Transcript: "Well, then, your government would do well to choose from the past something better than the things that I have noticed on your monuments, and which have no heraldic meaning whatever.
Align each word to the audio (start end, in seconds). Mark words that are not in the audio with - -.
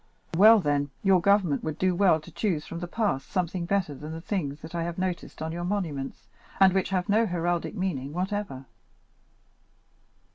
"Well, 0.35 0.59
then, 0.59 0.89
your 1.03 1.21
government 1.21 1.63
would 1.63 1.77
do 1.77 1.93
well 1.93 2.19
to 2.21 2.31
choose 2.31 2.65
from 2.65 2.79
the 2.79 2.87
past 2.87 3.29
something 3.29 3.67
better 3.67 3.93
than 3.93 4.13
the 4.13 4.19
things 4.19 4.61
that 4.61 4.73
I 4.73 4.81
have 4.81 4.97
noticed 4.97 5.43
on 5.43 5.51
your 5.51 5.63
monuments, 5.63 6.27
and 6.59 6.73
which 6.73 6.89
have 6.89 7.07
no 7.07 7.27
heraldic 7.27 7.75
meaning 7.75 8.11
whatever. 8.11 8.65